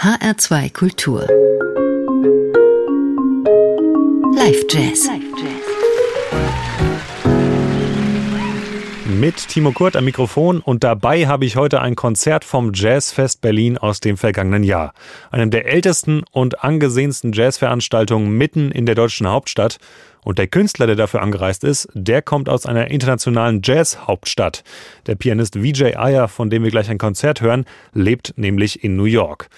HR2 0.00 0.72
Kultur. 0.72 1.26
Live 4.32 4.64
Jazz. 4.70 5.10
Mit 9.06 9.48
Timo 9.48 9.72
Kurt 9.72 9.96
am 9.96 10.04
Mikrofon 10.04 10.60
und 10.60 10.84
dabei 10.84 11.26
habe 11.26 11.46
ich 11.46 11.56
heute 11.56 11.80
ein 11.80 11.96
Konzert 11.96 12.44
vom 12.44 12.70
Jazzfest 12.72 13.40
Berlin 13.40 13.76
aus 13.76 13.98
dem 13.98 14.16
vergangenen 14.16 14.62
Jahr. 14.62 14.92
Einem 15.32 15.50
der 15.50 15.66
ältesten 15.66 16.22
und 16.30 16.62
angesehensten 16.62 17.32
Jazzveranstaltungen 17.32 18.30
mitten 18.30 18.70
in 18.70 18.86
der 18.86 18.94
deutschen 18.94 19.26
Hauptstadt. 19.26 19.78
Und 20.28 20.38
der 20.38 20.46
Künstler, 20.46 20.86
der 20.86 20.94
dafür 20.94 21.22
angereist 21.22 21.64
ist, 21.64 21.88
der 21.94 22.20
kommt 22.20 22.50
aus 22.50 22.66
einer 22.66 22.90
internationalen 22.90 23.62
Jazz-Hauptstadt. 23.64 24.62
Der 25.06 25.14
Pianist 25.14 25.62
Vijay 25.62 25.94
Iyer, 25.96 26.28
von 26.28 26.50
dem 26.50 26.64
wir 26.64 26.70
gleich 26.70 26.90
ein 26.90 26.98
Konzert 26.98 27.40
hören, 27.40 27.64
lebt 27.94 28.34
nämlich 28.36 28.84
in 28.84 28.94
New 28.94 29.06
York. 29.06 29.48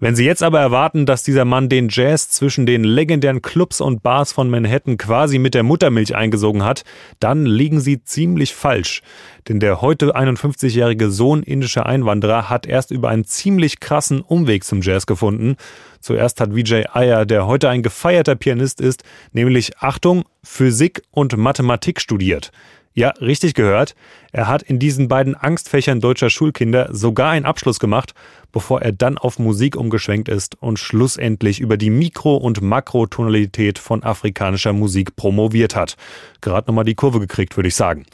Wenn 0.00 0.14
Sie 0.14 0.26
jetzt 0.26 0.42
aber 0.42 0.60
erwarten, 0.60 1.06
dass 1.06 1.22
dieser 1.22 1.46
Mann 1.46 1.70
den 1.70 1.88
Jazz 1.90 2.28
zwischen 2.28 2.66
den 2.66 2.84
legendären 2.84 3.40
Clubs 3.40 3.80
und 3.80 4.02
Bars 4.02 4.32
von 4.32 4.50
Manhattan 4.50 4.98
quasi 4.98 5.38
mit 5.38 5.54
der 5.54 5.62
Muttermilch 5.62 6.14
eingesogen 6.14 6.62
hat, 6.62 6.84
dann 7.20 7.46
liegen 7.46 7.80
Sie 7.80 8.04
ziemlich 8.04 8.54
falsch. 8.54 9.00
Denn 9.48 9.60
der 9.60 9.80
heute 9.80 10.14
51-jährige 10.14 11.10
Sohn 11.10 11.42
indischer 11.42 11.86
Einwanderer 11.86 12.50
hat 12.50 12.66
erst 12.66 12.90
über 12.90 13.08
einen 13.08 13.24
ziemlich 13.24 13.80
krassen 13.80 14.20
Umweg 14.20 14.64
zum 14.64 14.82
Jazz 14.82 15.06
gefunden. 15.06 15.56
Zuerst 16.00 16.40
hat 16.40 16.54
Vijay 16.54 16.86
Iyer, 16.94 17.26
der 17.26 17.46
heute 17.46 17.68
ein 17.68 17.82
gefeierter 17.82 18.36
Pianist 18.36 18.80
ist, 18.80 19.02
nämlich 19.32 19.78
Achtung, 19.78 20.24
Physik 20.42 21.02
und 21.10 21.36
Mathematik 21.36 22.00
studiert. 22.00 22.50
Ja, 22.98 23.10
richtig 23.20 23.54
gehört. 23.54 23.94
Er 24.32 24.48
hat 24.48 24.62
in 24.62 24.80
diesen 24.80 25.06
beiden 25.06 25.36
Angstfächern 25.36 26.00
deutscher 26.00 26.30
Schulkinder 26.30 26.88
sogar 26.90 27.30
einen 27.30 27.44
Abschluss 27.44 27.78
gemacht, 27.78 28.12
bevor 28.50 28.82
er 28.82 28.90
dann 28.90 29.18
auf 29.18 29.38
Musik 29.38 29.76
umgeschwenkt 29.76 30.28
ist 30.28 30.60
und 30.60 30.80
schlussendlich 30.80 31.60
über 31.60 31.76
die 31.76 31.90
Mikro- 31.90 32.38
und 32.38 32.60
Makrotonalität 32.60 33.78
von 33.78 34.02
afrikanischer 34.02 34.72
Musik 34.72 35.14
promoviert 35.14 35.76
hat. 35.76 35.96
Gerade 36.40 36.66
nochmal 36.66 36.84
die 36.84 36.96
Kurve 36.96 37.20
gekriegt, 37.20 37.56
würde 37.56 37.68
ich 37.68 37.76
sagen. 37.76 38.04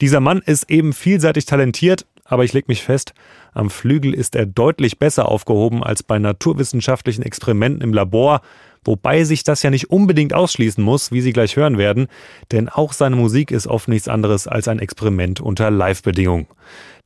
Dieser 0.00 0.20
Mann 0.20 0.38
ist 0.38 0.70
eben 0.70 0.94
vielseitig 0.94 1.44
talentiert, 1.44 2.06
aber 2.24 2.44
ich 2.44 2.54
leg 2.54 2.66
mich 2.66 2.82
fest, 2.82 3.12
am 3.52 3.70
Flügel 3.70 4.14
ist 4.14 4.36
er 4.36 4.46
deutlich 4.46 4.98
besser 4.98 5.28
aufgehoben 5.28 5.82
als 5.82 6.02
bei 6.02 6.18
naturwissenschaftlichen 6.18 7.22
Experimenten 7.22 7.82
im 7.82 7.92
Labor, 7.92 8.40
wobei 8.84 9.24
sich 9.24 9.44
das 9.44 9.62
ja 9.62 9.70
nicht 9.70 9.90
unbedingt 9.90 10.32
ausschließen 10.32 10.82
muss, 10.82 11.12
wie 11.12 11.20
Sie 11.20 11.32
gleich 11.32 11.56
hören 11.56 11.78
werden, 11.78 12.08
denn 12.52 12.68
auch 12.68 12.92
seine 12.92 13.16
Musik 13.16 13.50
ist 13.50 13.66
oft 13.66 13.88
nichts 13.88 14.08
anderes 14.08 14.46
als 14.46 14.68
ein 14.68 14.78
Experiment 14.78 15.40
unter 15.40 15.70
Live-Bedingungen. 15.70 16.46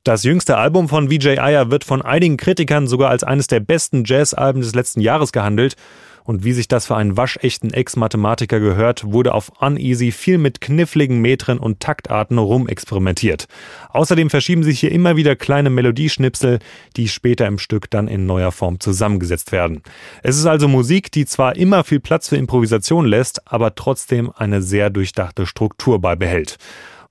Das 0.04 0.22
jüngste 0.22 0.58
Album 0.58 0.88
von 0.90 1.08
Vijay 1.08 1.38
Iyer 1.38 1.70
wird 1.70 1.82
von 1.82 2.02
einigen 2.02 2.36
Kritikern 2.36 2.86
sogar 2.86 3.08
als 3.08 3.24
eines 3.24 3.46
der 3.46 3.60
besten 3.60 4.04
Jazzalben 4.04 4.60
des 4.60 4.74
letzten 4.74 5.00
Jahres 5.00 5.32
gehandelt 5.32 5.76
und 6.24 6.42
wie 6.42 6.52
sich 6.52 6.68
das 6.68 6.86
für 6.86 6.96
einen 6.96 7.16
waschechten 7.16 7.72
Ex-Mathematiker 7.72 8.58
gehört, 8.58 9.04
wurde 9.04 9.34
auf 9.34 9.52
Uneasy 9.60 10.10
viel 10.10 10.38
mit 10.38 10.60
kniffligen 10.60 11.20
Metren 11.20 11.58
und 11.58 11.80
Taktarten 11.80 12.38
rumexperimentiert. 12.38 13.46
Außerdem 13.90 14.30
verschieben 14.30 14.62
sich 14.62 14.80
hier 14.80 14.90
immer 14.90 15.16
wieder 15.16 15.36
kleine 15.36 15.70
Melodieschnipsel, 15.70 16.58
die 16.96 17.08
später 17.08 17.46
im 17.46 17.58
Stück 17.58 17.90
dann 17.90 18.08
in 18.08 18.26
neuer 18.26 18.52
Form 18.52 18.80
zusammengesetzt 18.80 19.52
werden. 19.52 19.82
Es 20.22 20.38
ist 20.38 20.46
also 20.46 20.66
Musik, 20.66 21.12
die 21.12 21.26
zwar 21.26 21.56
immer 21.56 21.84
viel 21.84 22.00
Platz 22.00 22.30
für 22.30 22.36
Improvisation 22.36 23.06
lässt, 23.06 23.46
aber 23.52 23.74
trotzdem 23.74 24.32
eine 24.34 24.62
sehr 24.62 24.90
durchdachte 24.90 25.46
Struktur 25.46 26.00
beibehält. 26.00 26.58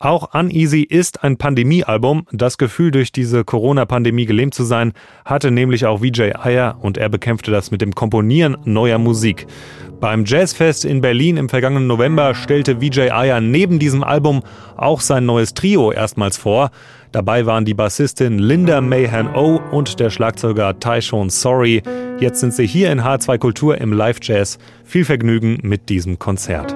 Auch 0.03 0.33
Uneasy 0.33 0.81
ist 0.81 1.23
ein 1.23 1.37
Pandemiealbum. 1.37 2.27
Das 2.33 2.57
Gefühl, 2.57 2.91
durch 2.91 3.13
diese 3.13 3.45
Corona-Pandemie 3.45 4.25
gelähmt 4.25 4.53
zu 4.53 4.65
sein, 4.65 4.91
hatte 5.23 5.49
nämlich 5.49 5.85
auch 5.85 6.01
Vijay 6.01 6.33
Iyer 6.43 6.77
und 6.81 6.97
er 6.97 7.07
bekämpfte 7.07 7.51
das 7.51 7.71
mit 7.71 7.79
dem 7.79 7.95
Komponieren 7.95 8.57
neuer 8.65 8.97
Musik. 8.97 9.47
Beim 10.01 10.25
Jazzfest 10.25 10.83
in 10.83 10.99
Berlin 10.99 11.37
im 11.37 11.47
vergangenen 11.47 11.87
November 11.87 12.35
stellte 12.35 12.81
Vijay 12.81 13.11
Iyer 13.13 13.39
neben 13.39 13.79
diesem 13.79 14.03
Album 14.03 14.43
auch 14.75 14.99
sein 14.99 15.25
neues 15.25 15.53
Trio 15.53 15.93
erstmals 15.93 16.35
vor. 16.35 16.71
Dabei 17.13 17.45
waren 17.45 17.63
die 17.63 17.73
Bassistin 17.73 18.39
Linda 18.39 18.81
Mahan 18.81 19.33
O 19.33 19.61
und 19.71 20.01
der 20.01 20.09
Schlagzeuger 20.09 20.77
Tyshon 20.81 21.29
Sorry. 21.29 21.81
Jetzt 22.19 22.41
sind 22.41 22.53
sie 22.53 22.67
hier 22.67 22.91
in 22.91 22.99
H2 22.99 23.37
Kultur 23.37 23.77
im 23.77 23.93
Live 23.93 24.17
Jazz. 24.21 24.57
Viel 24.83 25.05
Vergnügen 25.05 25.59
mit 25.61 25.87
diesem 25.87 26.19
Konzert. 26.19 26.75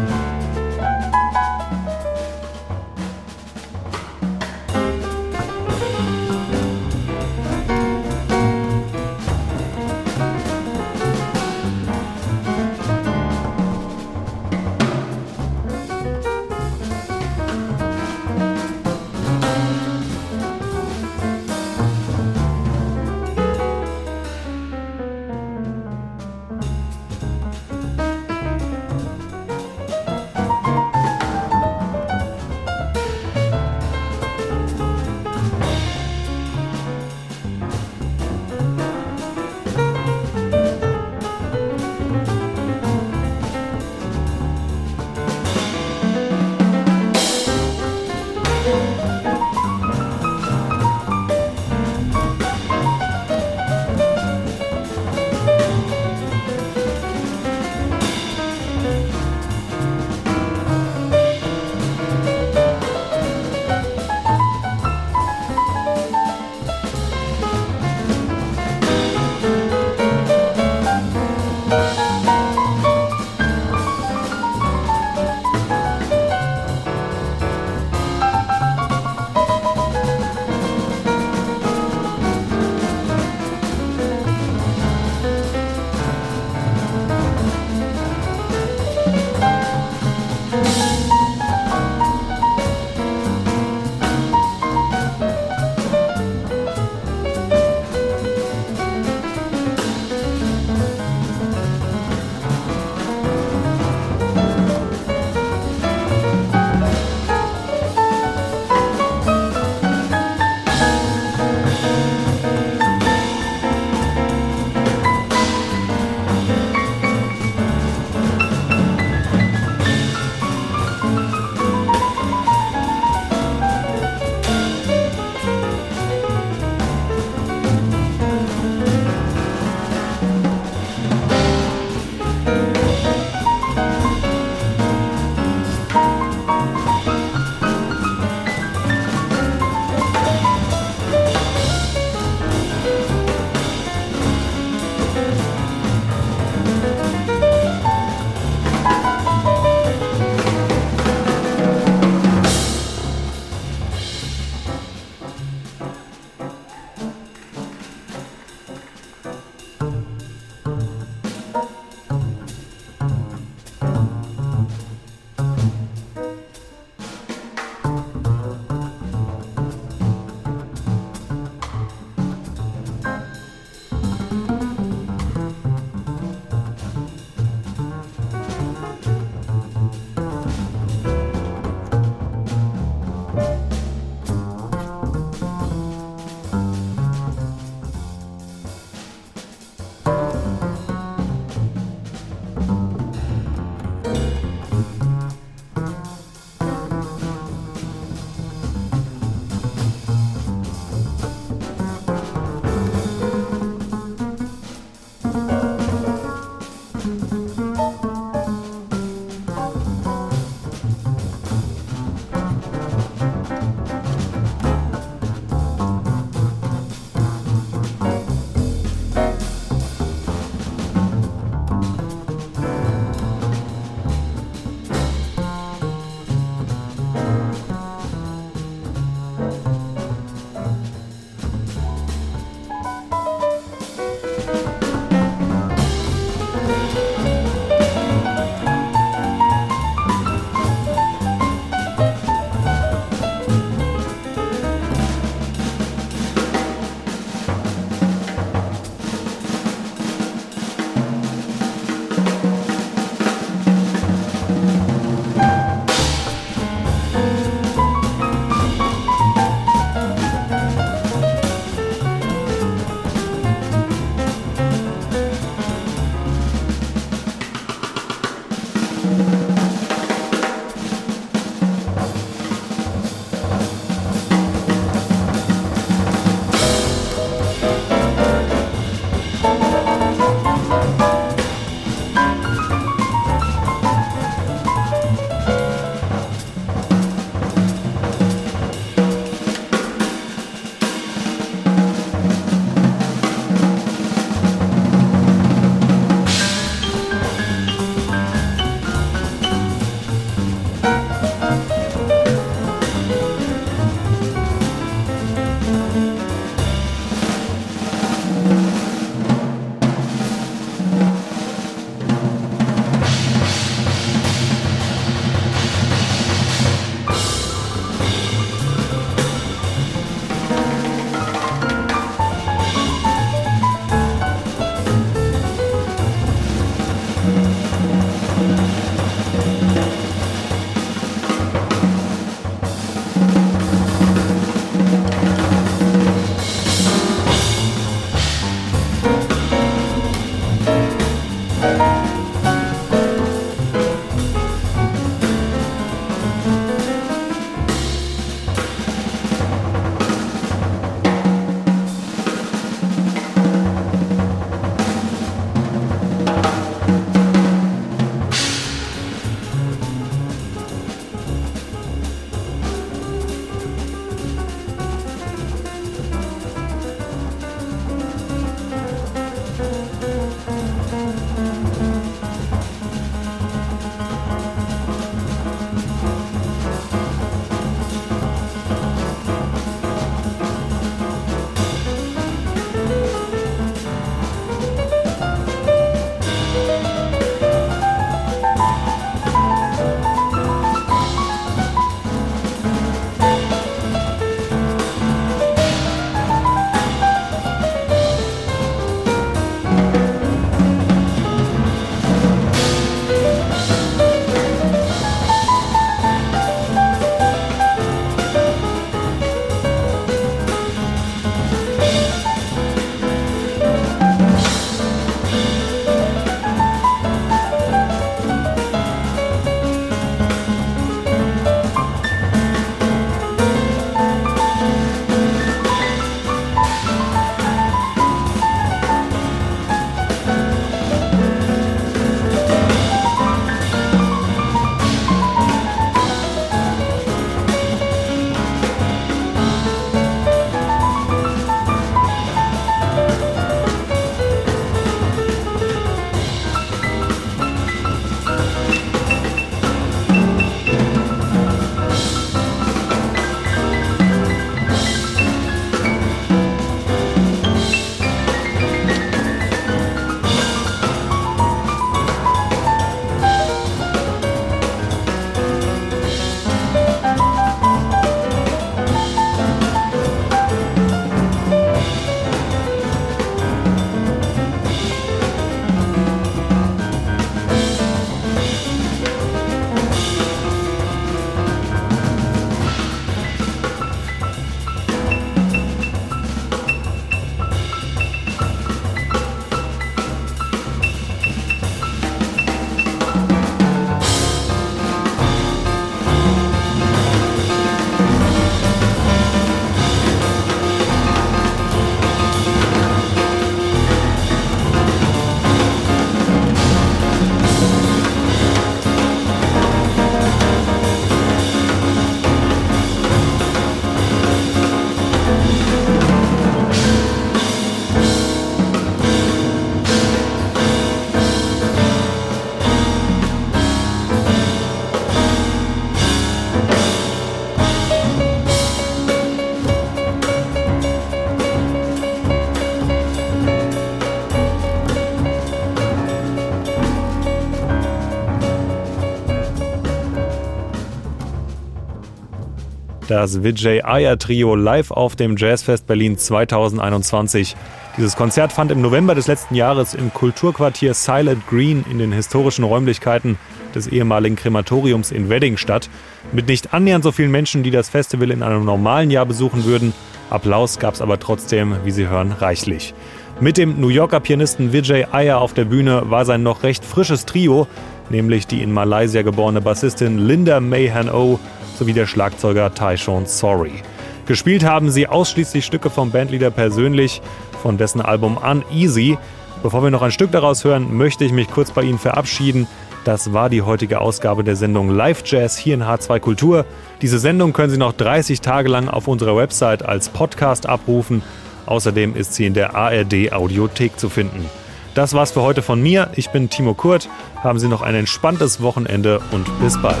Das 543.24 543.42
Vijay 543.42 543.80
Iyer 543.86 544.18
Trio 544.18 544.54
live 544.54 544.90
auf 544.90 545.16
dem 545.16 545.38
Jazzfest 545.38 545.86
Berlin 545.86 546.18
2021. 546.18 547.56
Dieses 547.96 548.16
Konzert 548.16 548.52
fand 548.52 548.70
im 548.70 548.82
November 548.82 549.14
des 549.14 549.28
letzten 549.28 549.54
Jahres 549.54 549.94
im 549.94 550.12
Kulturquartier 550.12 550.92
Silent 550.92 551.46
Green 551.46 551.86
in 551.90 551.96
den 551.96 552.12
historischen 552.12 552.64
Räumlichkeiten 552.64 553.38
des 553.74 553.86
ehemaligen 553.86 554.36
Krematoriums 554.36 555.10
in 555.10 555.30
Wedding 555.30 555.56
statt. 555.56 555.88
Mit 556.32 556.48
nicht 556.48 556.74
annähernd 556.74 557.02
so 557.02 557.12
vielen 557.12 557.30
Menschen, 557.30 557.62
die 557.62 557.70
das 557.70 557.88
Festival 557.88 558.30
in 558.30 558.42
einem 558.42 558.66
normalen 558.66 559.10
Jahr 559.10 559.24
besuchen 559.24 559.64
würden. 559.64 559.94
Applaus 560.28 560.78
gab 560.78 560.92
es 560.92 561.00
aber 561.00 561.18
trotzdem, 561.18 561.76
wie 561.82 561.92
Sie 561.92 562.08
hören, 562.08 562.30
reichlich. 562.30 562.92
Mit 563.40 563.56
dem 563.56 563.80
New 563.80 563.88
Yorker 563.88 564.20
Pianisten 564.20 564.74
Vijay 564.74 565.06
Iyer 565.14 565.40
auf 565.40 565.54
der 565.54 565.64
Bühne 565.64 566.10
war 566.10 566.26
sein 566.26 566.42
noch 566.42 566.62
recht 566.62 566.84
frisches 566.84 567.24
Trio, 567.24 567.68
nämlich 568.10 568.46
die 568.46 568.62
in 568.62 568.70
Malaysia 568.70 569.22
geborene 569.22 569.62
Bassistin 569.62 570.18
Linda 570.18 570.60
Mayhan 570.60 571.08
O 571.08 571.40
sowie 571.78 571.92
der 571.92 572.06
Schlagzeuger 572.06 572.74
Tyshawn 572.74 573.26
Sorry. 573.26 573.82
Gespielt 574.26 574.64
haben 574.64 574.90
sie 574.90 575.06
ausschließlich 575.06 575.64
Stücke 575.64 575.90
vom 575.90 576.10
Bandleader 576.10 576.50
persönlich, 576.50 577.20
von 577.62 577.76
dessen 577.76 578.00
Album 578.00 578.38
Uneasy. 578.38 579.18
Bevor 579.62 579.82
wir 579.82 579.90
noch 579.90 580.02
ein 580.02 580.12
Stück 580.12 580.32
daraus 580.32 580.64
hören, 580.64 580.96
möchte 580.96 581.24
ich 581.24 581.32
mich 581.32 581.50
kurz 581.50 581.70
bei 581.70 581.82
Ihnen 581.82 581.98
verabschieden. 581.98 582.66
Das 583.04 583.34
war 583.34 583.50
die 583.50 583.62
heutige 583.62 584.00
Ausgabe 584.00 584.44
der 584.44 584.56
Sendung 584.56 584.88
Live 584.88 585.22
Jazz 585.26 585.58
hier 585.58 585.74
in 585.74 585.82
H2 585.82 586.20
Kultur. 586.20 586.64
Diese 587.02 587.18
Sendung 587.18 587.52
können 587.52 587.70
Sie 587.70 587.76
noch 587.76 587.92
30 587.92 588.40
Tage 588.40 588.68
lang 588.70 588.88
auf 588.88 589.08
unserer 589.08 589.36
Website 589.36 589.84
als 589.84 590.08
Podcast 590.08 590.66
abrufen. 590.66 591.22
Außerdem 591.66 592.16
ist 592.16 592.34
sie 592.34 592.46
in 592.46 592.54
der 592.54 592.74
ARD 592.74 593.32
Audiothek 593.32 593.98
zu 593.98 594.08
finden. 594.08 594.48
Das 594.94 595.12
war's 595.12 595.32
für 595.32 595.42
heute 595.42 595.62
von 595.62 595.82
mir. 595.82 596.10
Ich 596.14 596.30
bin 596.30 596.50
Timo 596.50 596.74
Kurt. 596.74 597.08
Haben 597.42 597.58
Sie 597.58 597.68
noch 597.68 597.82
ein 597.82 597.94
entspanntes 597.94 598.62
Wochenende 598.62 599.20
und 599.32 599.46
bis 599.60 599.80
bald. 599.80 600.00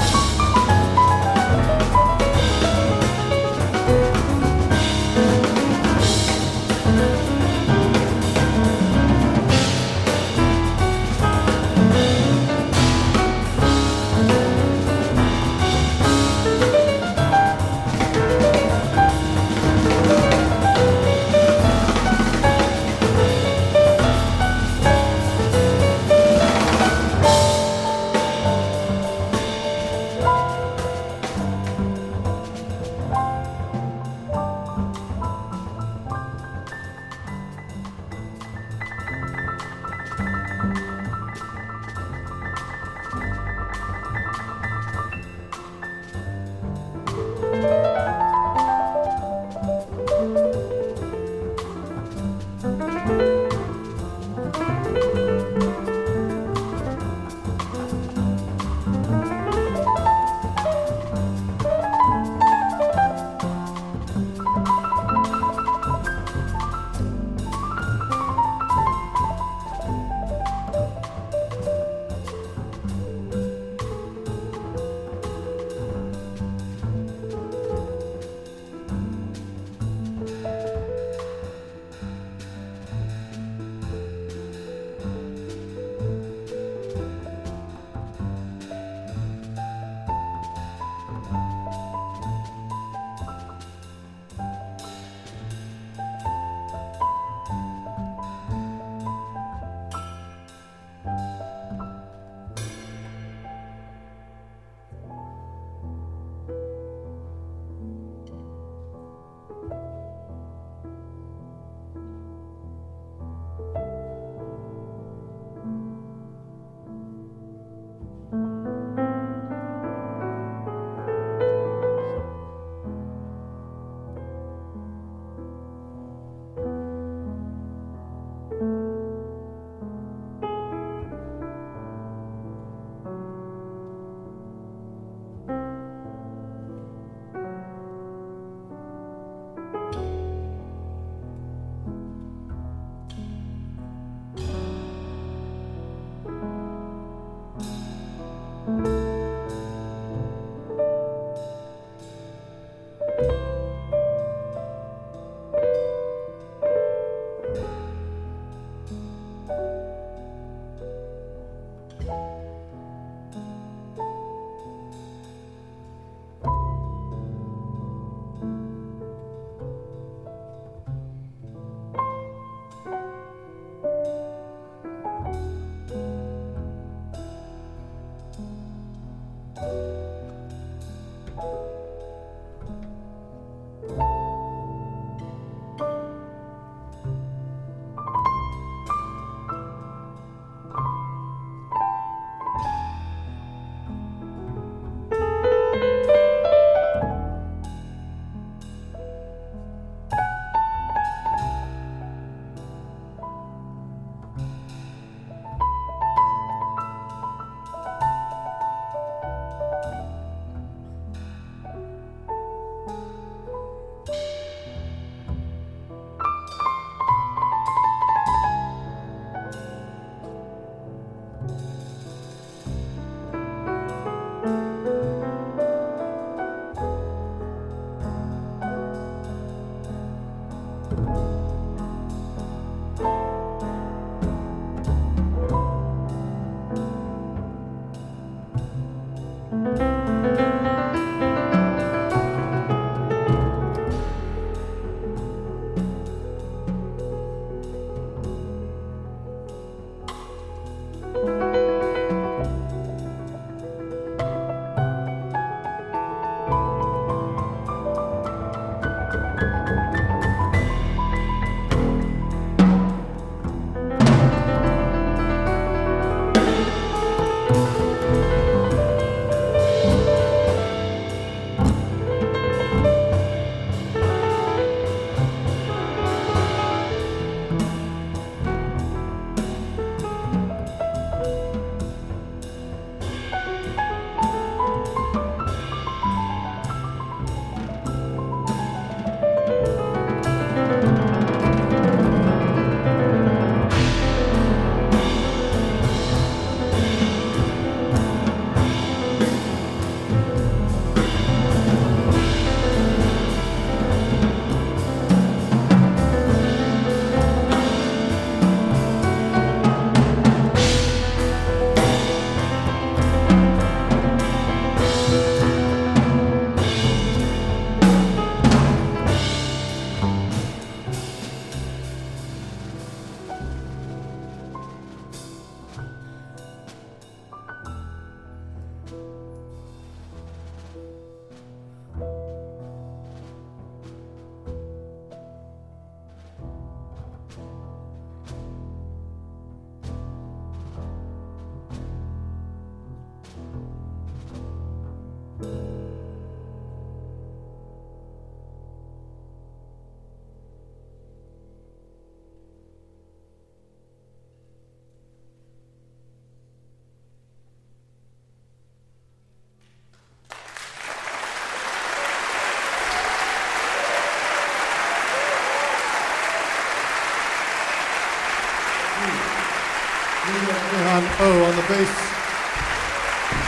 Bass. 371.76 371.94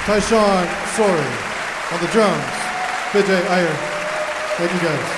Tyshawn 0.06 0.66
Sorry 0.96 1.30
on 1.92 2.00
the 2.00 2.10
drums. 2.12 2.44
Vijay 3.12 3.42
Iyer. 3.48 3.76
Thank 4.56 4.72
you 4.72 4.80
guys. 4.80 5.15